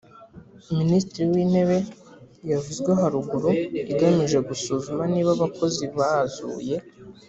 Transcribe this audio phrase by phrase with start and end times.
[0.79, 1.77] minisitiri w intebe
[2.51, 3.49] yavuzwe haruguru
[3.91, 6.77] igamije gusuzuma niba abakozi bazuye